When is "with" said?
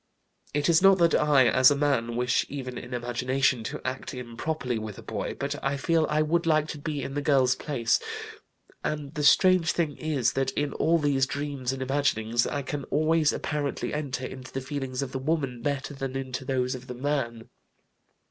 4.79-4.97